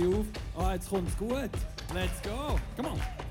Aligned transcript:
euch 0.00 0.14
auf. 0.14 0.26
Oh, 0.56 0.70
jetzt 0.70 0.88
kommt's 0.88 1.16
gut. 1.16 1.50
Let's 1.94 2.22
go. 2.22 2.58
Come 2.76 2.90
on. 2.90 3.29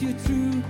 You're 0.00 0.18
true. 0.24 0.62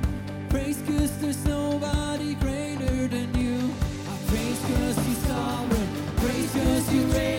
Praise 0.48 0.82
cause 0.88 1.16
there's 1.18 1.44
nobody 1.46 2.34
greater 2.34 3.06
than 3.06 3.32
you. 3.38 3.72
I 4.10 4.26
praise 4.26 4.58
cause 4.58 5.06
you're 5.06 5.16
sovereign. 5.28 5.88
Praise 6.16 6.52
cause 6.52 6.92
you 6.92 7.02
reign. 7.12 7.29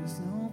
There's 0.00 0.20
no 0.20 0.49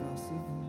is 0.00 0.63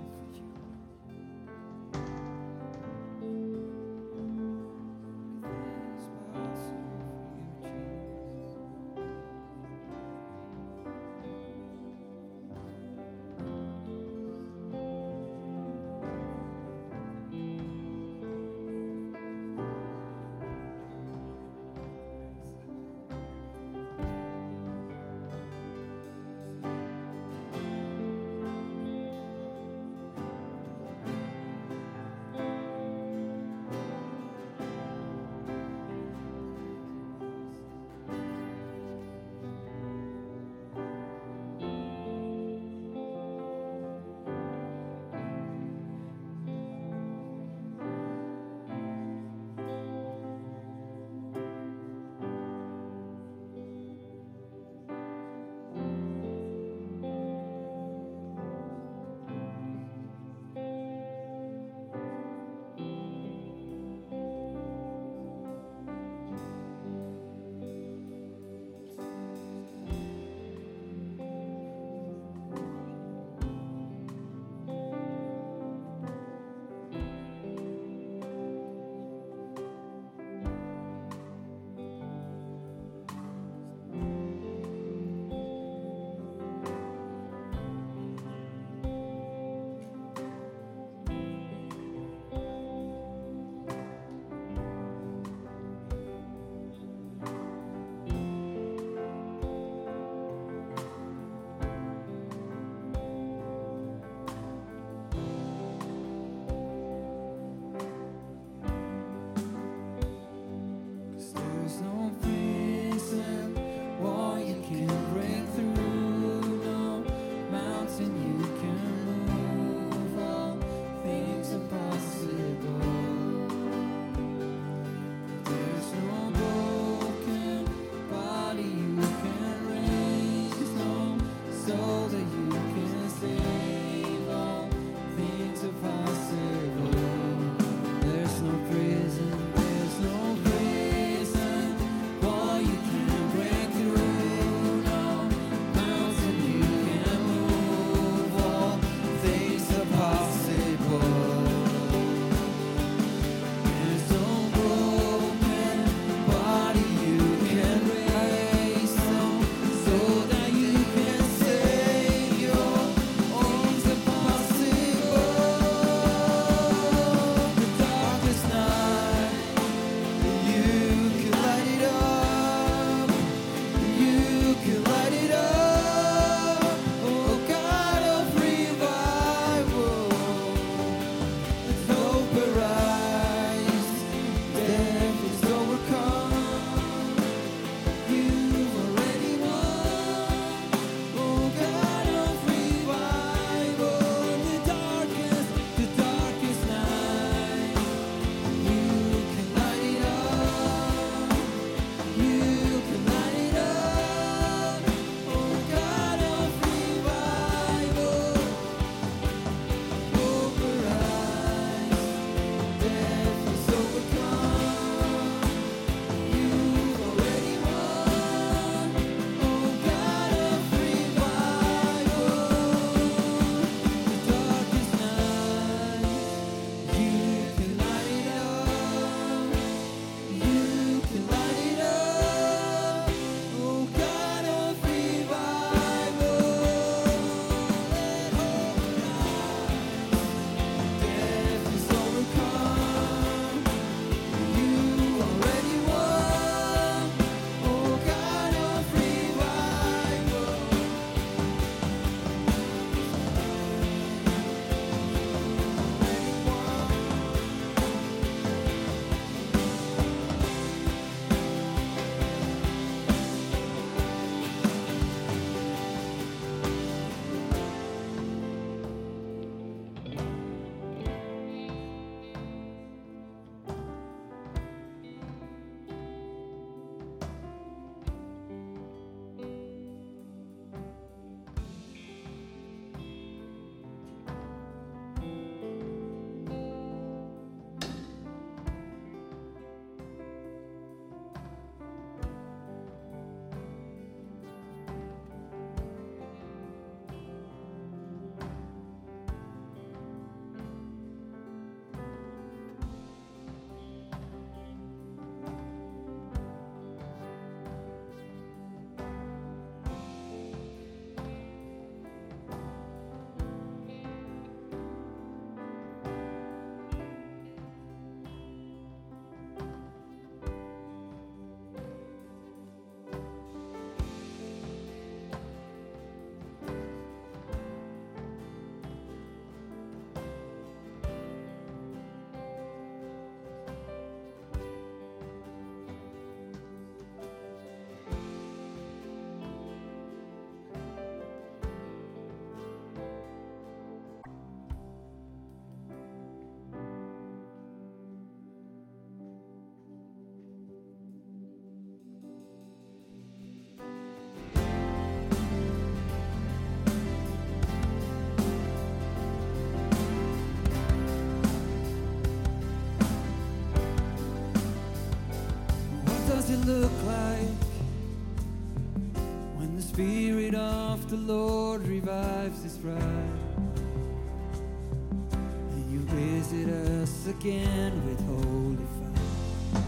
stricken 377.46 377.94
with 378.06 378.20
holy 378.25 378.88
fire. 378.98 379.82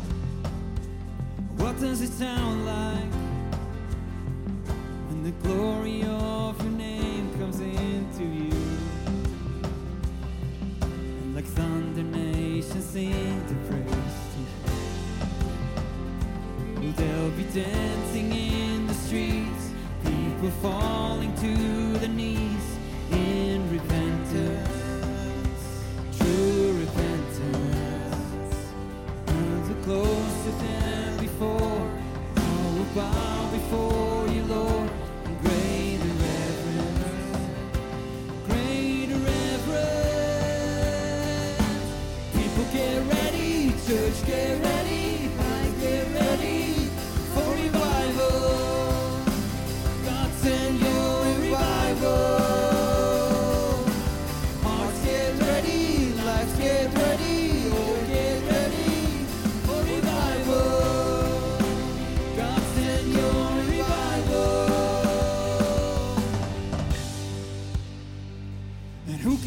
What 1.57 1.79
does 1.79 2.01
it 2.01 2.11
sound 2.11 2.65
like 2.65 3.13
when 5.09 5.23
the 5.23 5.31
glory 5.43 6.03
of 6.03 6.61
your 6.61 6.71
name 6.73 7.31
comes 7.39 7.59
into 7.59 8.23
you? 8.23 8.51
And 10.81 11.35
like 11.35 11.45
thunder, 11.45 12.03
nations 12.03 12.85
sing 12.85 13.43
to 13.47 13.55
praise 13.67 14.17
you. 14.37 14.45
Well, 16.81 16.93
they'll 16.95 17.31
be 17.31 17.43
dancing 17.53 18.31
in 18.33 18.87
the 18.87 18.93
streets, 18.93 19.71
people 20.03 20.51
falling 20.61 21.33
to 21.35 21.99
the 21.99 22.07
knees 22.07 22.56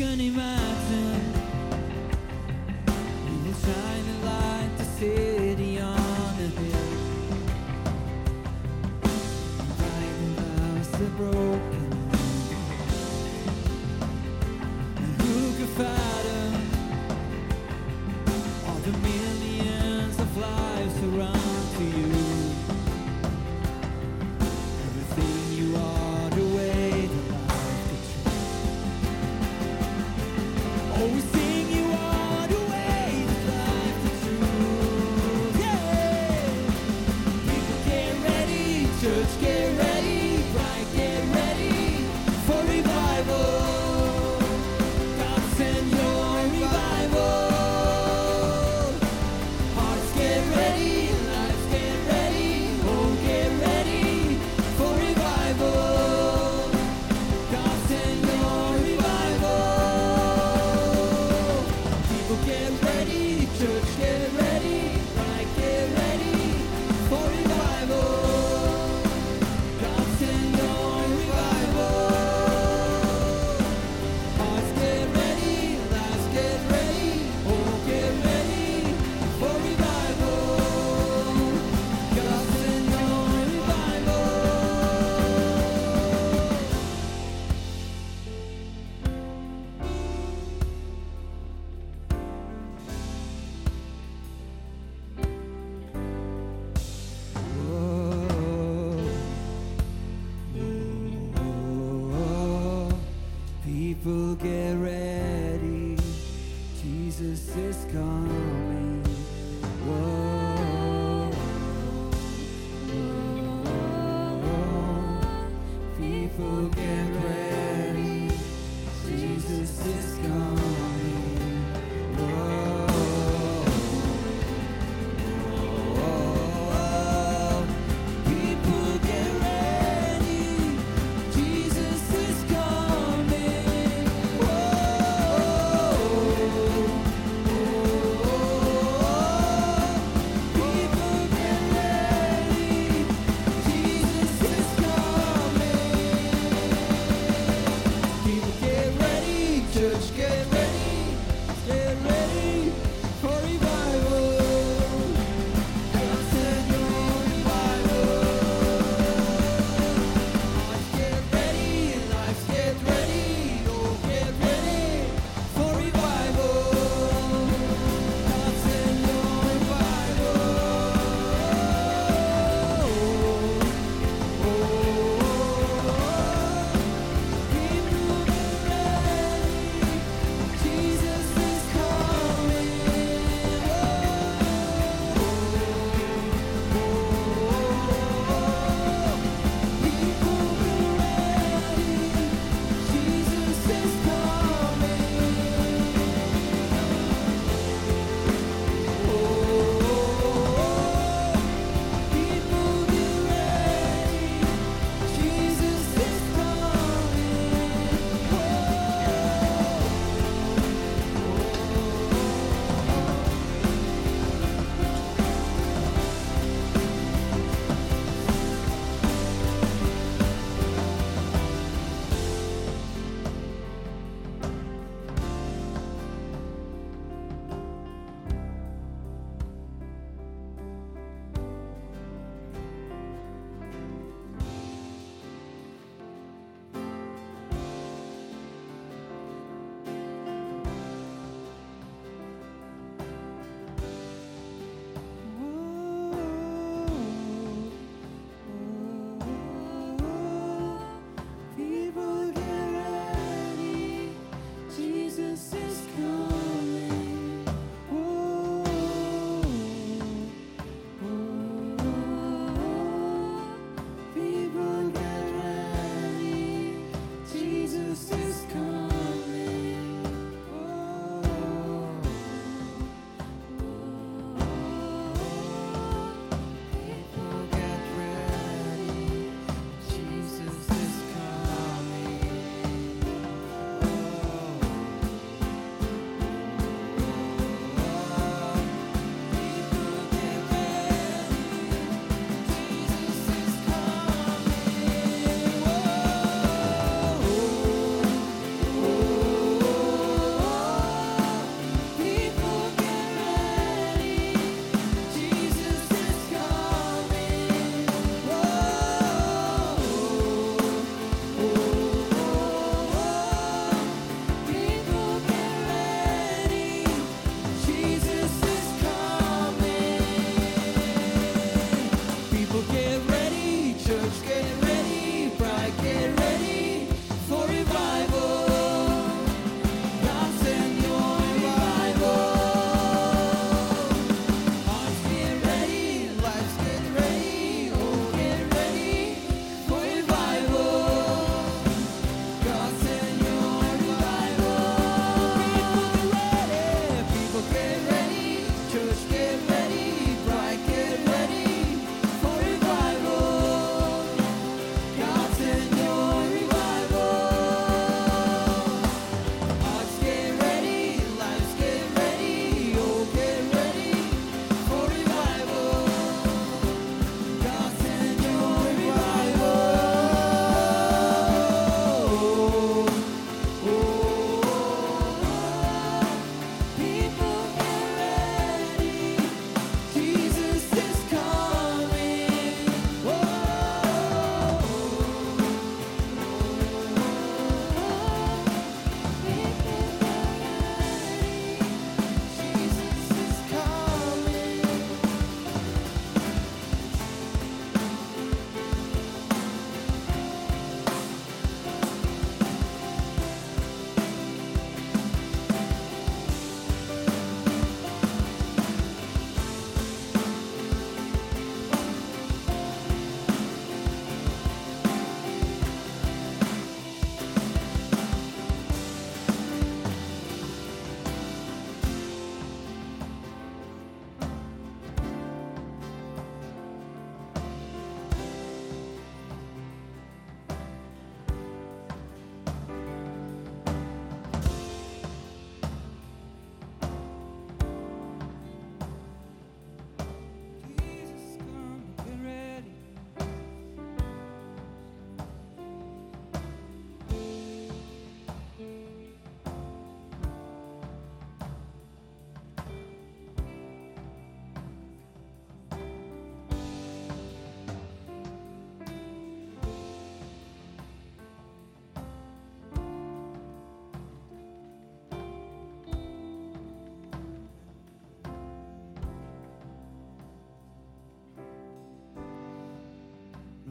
gonna 0.01 0.23
imagine 0.23 1.20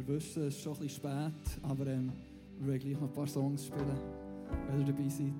wissen, 0.09 0.47
es 0.47 0.55
ist 0.55 0.63
schon 0.63 0.73
bisschen 0.73 0.89
spät, 0.89 1.59
aber 1.61 1.87
ähm, 1.87 2.11
wir 2.57 2.67
wollen 2.67 2.79
gleich 2.79 2.93
noch 2.93 3.03
ein 3.03 3.13
paar 3.13 3.27
Songs 3.27 3.67
spielen, 3.67 3.99
wenn 4.67 4.79
ihr 4.79 4.87
dabei 4.87 5.07
seid. 5.07 5.33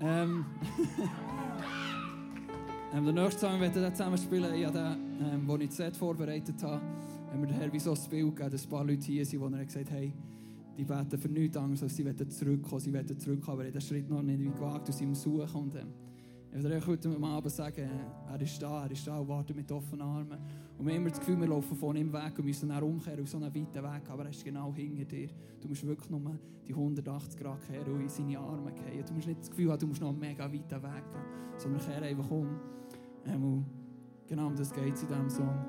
Ähm, 0.00 0.44
ähm, 2.94 3.04
den 3.04 3.14
nächsten 3.14 3.40
Song 3.40 3.60
werden 3.60 3.82
wir 3.82 3.92
zusammen 3.92 4.18
spielen. 4.18 4.54
Ich 4.54 4.66
habe 4.66 4.78
den, 4.78 5.48
ähm, 5.48 5.60
ich 5.60 5.68
das 5.68 5.76
Set 5.76 5.96
vorbereitet 5.96 6.62
habe, 6.62 6.80
haben 7.30 7.46
wir 7.46 7.54
Herr 7.54 7.72
wie 7.72 7.78
so 7.78 7.92
ein 7.92 7.98
Bild 8.10 8.36
gegeben, 8.36 8.50
dass 8.50 8.64
ein 8.64 8.70
paar 8.70 8.84
Leute 8.84 9.06
hier 9.06 9.24
sind, 9.24 9.40
die 9.40 9.54
er 9.54 9.64
gesagt 9.64 9.90
haben, 9.90 10.12
die 10.76 10.84
beten 10.84 11.18
für 11.18 11.28
nichts 11.28 11.56
Angst, 11.56 11.82
als 11.82 11.94
sie 11.94 12.04
wollen 12.04 12.30
zurückkommen, 12.30 12.80
sie 12.80 12.92
wollen 12.92 13.20
zurückkommen, 13.20 13.60
aber 13.60 13.70
den 13.70 13.80
Schritt 13.80 14.08
noch 14.08 14.22
nicht 14.22 14.54
gewagt 14.54 14.88
und 14.88 14.94
sie 14.94 15.14
suchen. 15.14 15.60
Und, 15.60 15.74
ähm, 15.76 15.92
ich 16.56 16.62
will 16.62 16.72
euch 16.72 16.86
heute 16.86 17.08
Abend 17.20 17.50
sagen, 17.50 17.90
er 18.30 18.40
ist 18.40 18.62
da, 18.62 18.84
er 18.84 18.90
ist 18.90 19.04
da 19.04 19.18
und 19.18 19.26
wartet 19.26 19.56
mit 19.56 19.70
offenen 19.72 20.02
Armen. 20.02 20.38
Und 20.78 20.86
wir 20.86 20.94
haben 20.94 21.00
immer 21.00 21.10
das 21.10 21.18
Gefühl, 21.18 21.40
wir 21.40 21.48
laufen 21.48 21.76
von 21.76 21.96
ihm 21.96 22.12
weg 22.12 22.38
und 22.38 22.44
müssen 22.44 22.68
dann 22.68 22.82
umkehren 22.82 23.20
auf 23.22 23.28
so 23.28 23.38
einen 23.38 23.52
weiten 23.52 23.82
Weg, 23.82 24.08
aber 24.08 24.24
er 24.24 24.30
ist 24.30 24.44
genau 24.44 24.72
hinter 24.72 25.04
dir. 25.04 25.28
Du 25.60 25.66
musst 25.66 25.84
wirklich 25.84 26.08
nur 26.10 26.20
die 26.66 26.72
180 26.72 27.40
Grad 27.40 27.60
kehren 27.66 27.92
und 27.92 28.02
in 28.02 28.08
seine 28.08 28.38
Arme 28.38 28.72
gehen. 28.72 29.04
Du 29.04 29.14
musst 29.14 29.26
nicht 29.26 29.40
das 29.40 29.50
Gefühl 29.50 29.72
haben, 29.72 29.80
du 29.80 29.86
musst 29.88 30.00
noch 30.00 30.10
einen 30.10 30.20
mega 30.20 30.44
weiten 30.44 30.54
Weg 30.54 30.70
gehen, 30.70 31.58
sondern 31.58 31.80
kehr 31.80 32.02
einfach 32.02 32.30
um. 32.30 32.48
Ähm, 33.26 33.64
genau 34.28 34.46
um 34.46 34.54
das 34.54 34.72
geht 34.72 34.94
es 34.94 35.02
in 35.02 35.08
diesem 35.08 35.30
Song. 35.30 35.64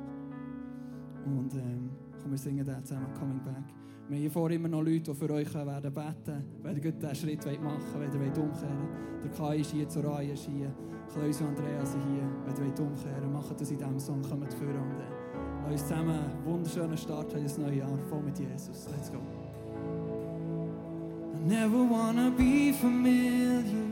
Und 1.26 1.52
ähm, 1.56 1.90
komm, 2.22 2.30
wir 2.30 2.38
singen 2.38 2.64
den 2.64 2.84
zusammen, 2.86 3.12
Coming 3.16 3.44
Back. 3.44 3.85
Wir 4.08 4.20
haben 4.20 4.32
vorne 4.32 4.56
immer 4.56 4.68
noch 4.68 4.84
Leute, 4.84 5.12
die 5.12 5.14
für 5.16 5.32
euch 5.32 5.52
werden 5.54 5.94
beten 5.94 6.44
wenn 6.62 6.76
ihr 6.76 6.92
diesen 6.92 7.16
Schritt 7.16 7.44
machen 7.64 7.82
wollt, 7.94 8.14
wenn 8.14 8.22
ihr 8.22 8.44
umkehren 8.44 8.78
wollt. 8.80 9.24
Der 9.24 9.32
Kai 9.32 9.58
ist 9.58 9.72
hier, 9.72 9.90
Soraya 9.90 10.34
ist 10.34 10.46
hier, 10.46 10.72
Klaus 11.12 11.42
und 11.42 11.48
Andrea 11.48 11.84
sind 11.84 12.04
hier. 12.04 12.24
Wenn 12.46 12.68
ihr 12.68 12.80
umkehren 12.80 13.34
macht 13.34 13.60
das 13.60 13.72
in 13.72 13.80
diesem 13.80 14.00
Song, 14.00 14.22
kommt 14.22 14.54
für 14.54 14.66
und 14.66 15.72
uns 15.72 15.82
zusammen 15.82 16.12
einen 16.12 16.46
wunderschönen 16.46 16.98
Start 16.98 17.34
in 17.34 17.44
das 17.44 17.58
neue 17.58 17.78
Jahr, 17.78 17.98
voll 18.08 18.22
mit 18.22 18.38
Jesus. 18.38 18.88
Let's 18.92 19.12
go. 19.12 19.18
I 21.34 21.48
never 21.48 21.90
wanna 21.90 22.30
be 22.30 22.74
familiar, 22.74 23.92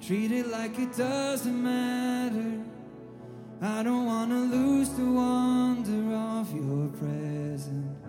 treated 0.00 0.46
like 0.52 0.78
it 0.78 0.96
doesn't 0.96 1.60
matter. 1.60 2.60
I 3.60 3.82
don't 3.82 4.06
wanna 4.06 4.44
lose 4.44 4.90
the 4.90 5.04
wonder 5.04 6.14
of 6.14 6.54
your 6.54 6.88
presence. 6.92 7.99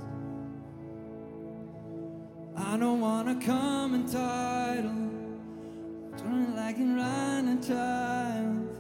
I 2.63 2.78
don't 2.78 3.02
wanna 3.02 3.36
come 3.43 3.95
entitled, 3.95 5.10
turn 6.17 6.56
like 6.56 6.78
a 6.78 6.84
Ryan 6.84 7.62
child, 7.62 8.78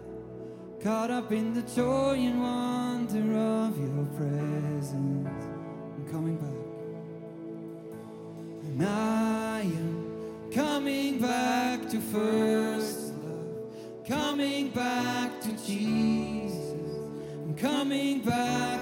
caught 0.81 1.11
up 1.11 1.31
in 1.31 1.53
the 1.53 1.63
joy 1.63 2.15
and 2.17 2.41
wonder 2.41 3.37
of 3.37 3.77
your 3.77 4.05
presence. 4.17 5.45
I'm 5.97 6.05
coming 6.09 6.37
back, 6.37 6.61
and 8.63 8.83
I 8.87 9.61
am 9.61 10.51
coming 10.51 11.19
back 11.19 11.89
to 11.89 11.99
first 11.99 13.13
love, 13.23 14.05
coming 14.07 14.69
back 14.69 15.41
to 15.41 15.51
Jesus. 15.65 16.97
I'm 17.43 17.55
coming 17.55 18.21
back 18.21 18.80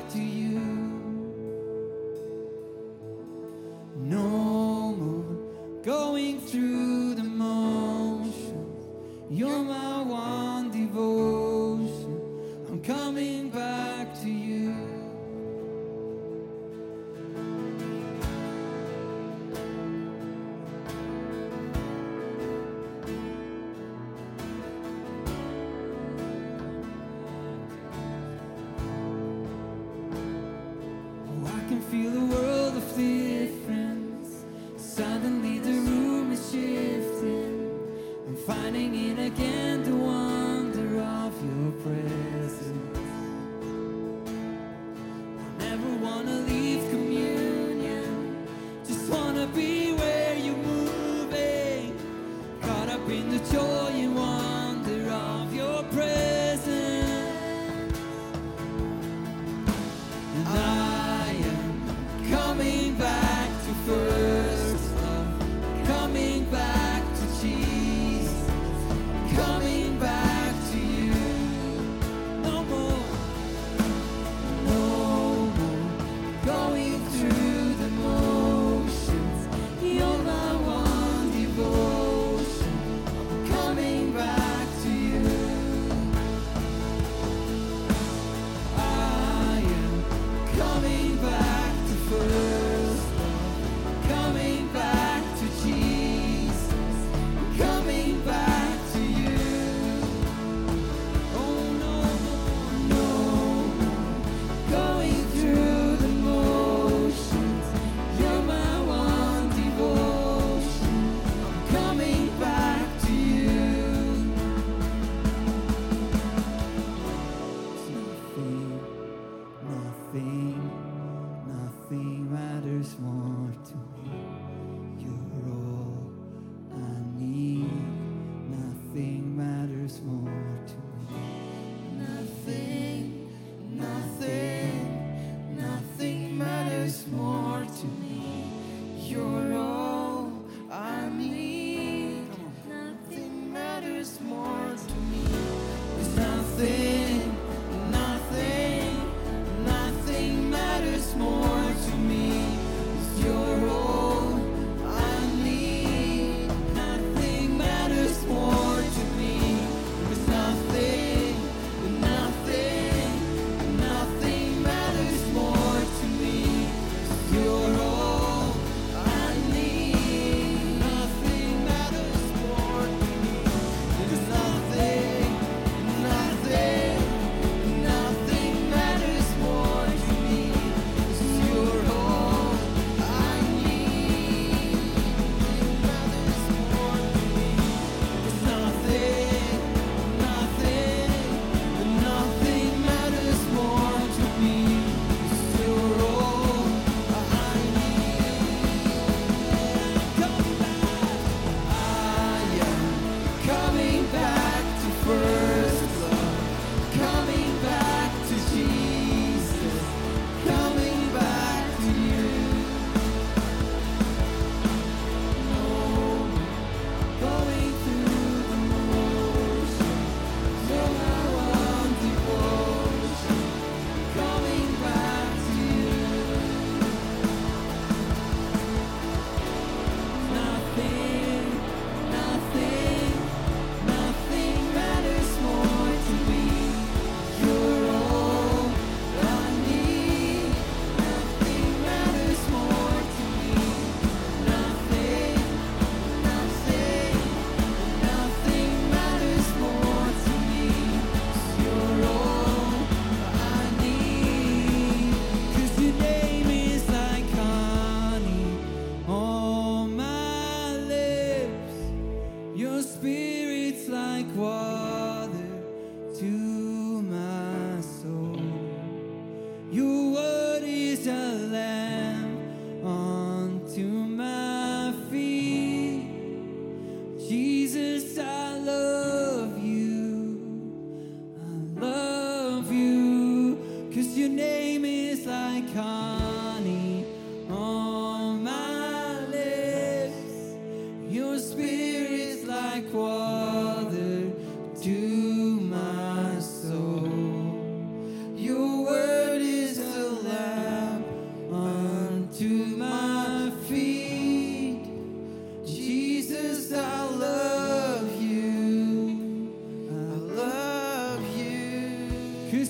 Cause 306.69 306.77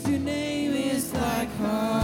your 0.07 0.19
name 0.19 0.73
is 0.73 1.13
like 1.13 1.49
heart. 1.57 1.98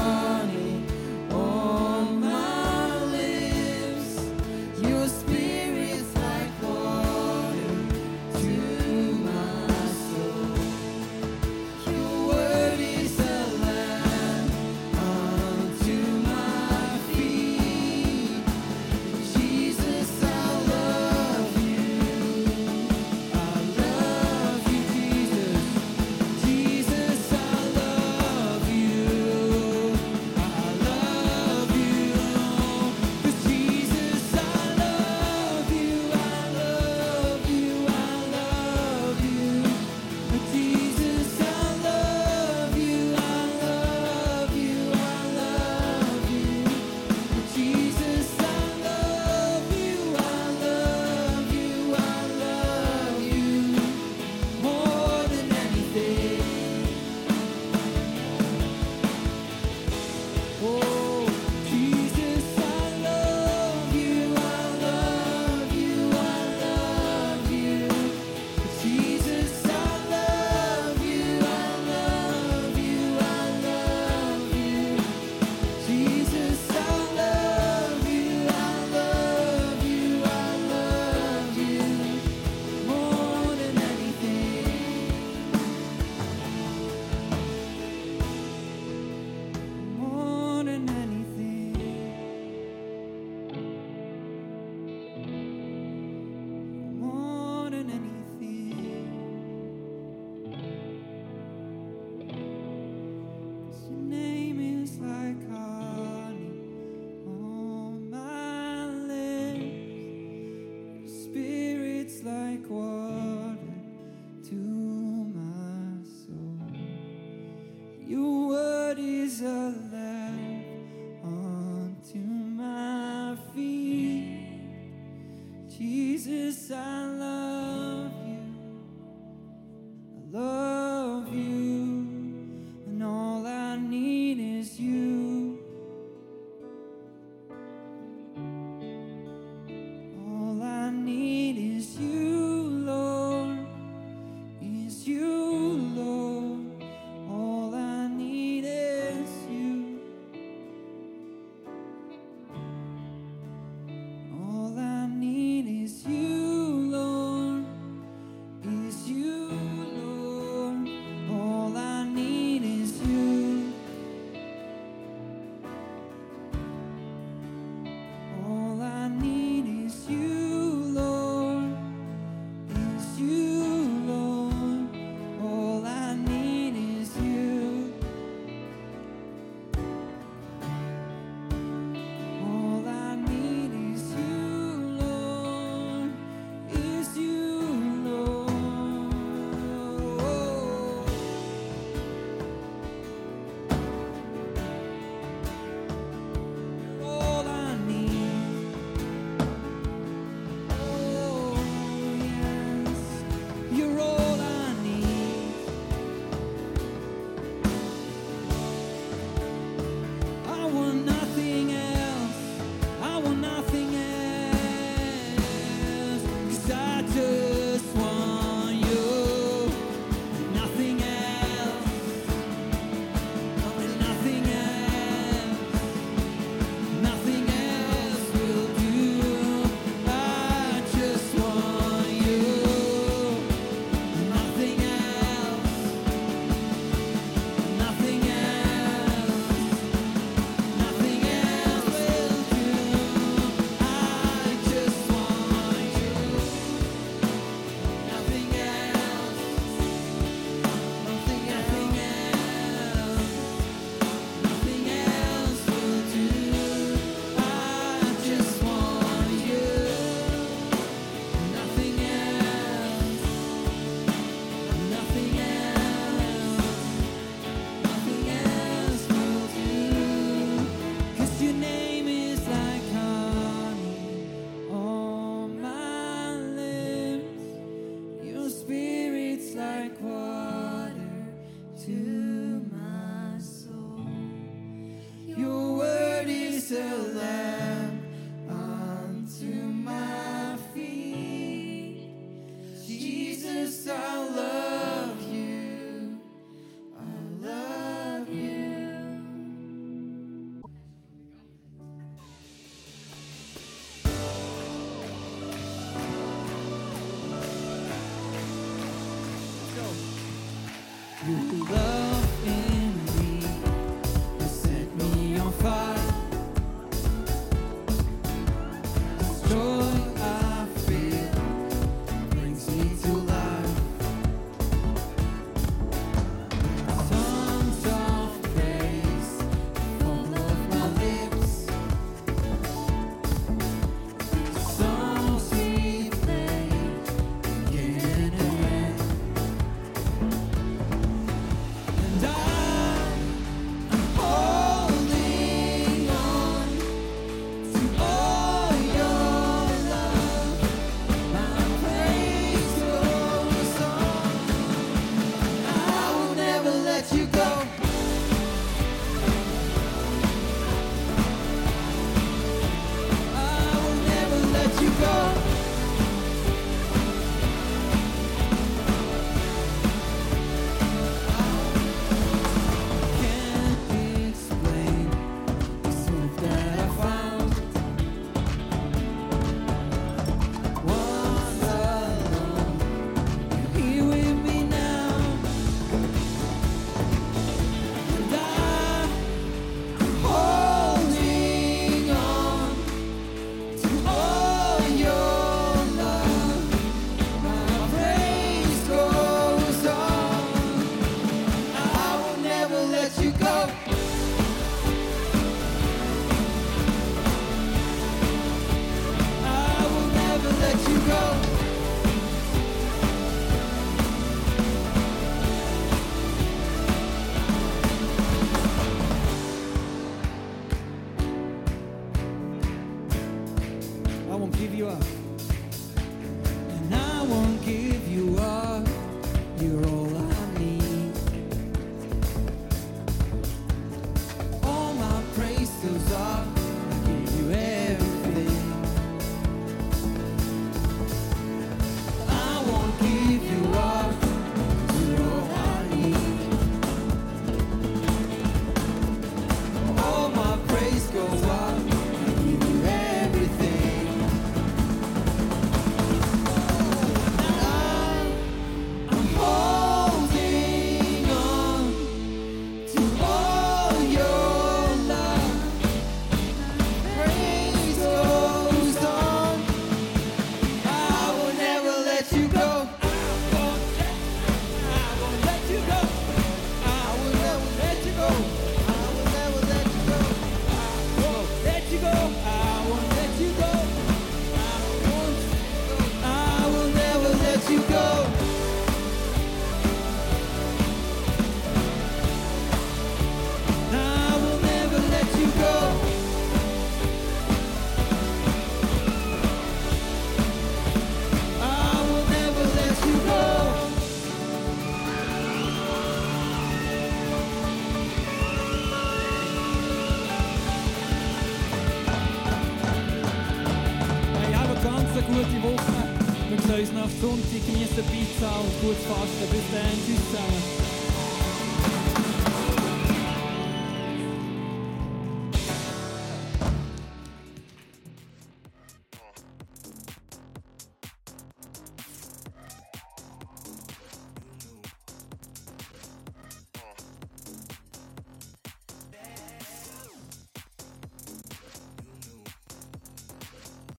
you. 311.27 311.84